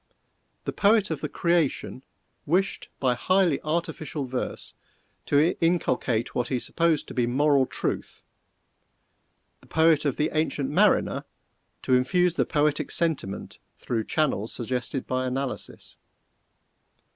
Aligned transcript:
The 0.65 0.73
poet 0.73 1.11
of 1.11 1.21
the 1.21 1.29
"Creation" 1.29 2.01
wished, 2.47 2.89
by 2.99 3.13
highly 3.13 3.61
artificial 3.63 4.25
verse, 4.25 4.73
to 5.27 5.55
inculcate 5.63 6.33
what 6.33 6.47
he 6.47 6.57
supposed 6.57 7.07
to 7.09 7.13
be 7.13 7.27
moral 7.27 7.67
truth 7.67 8.23
the 9.59 9.67
poet 9.67 10.03
of 10.05 10.15
the 10.15 10.31
"Ancient 10.33 10.71
Mariner" 10.71 11.23
to 11.83 11.93
infuse 11.93 12.33
the 12.33 12.45
Poetic 12.47 12.89
Sentiment 12.89 13.59
through 13.77 14.05
channels 14.05 14.51
suggested 14.51 15.05
by 15.05 15.27
analysis. 15.27 15.97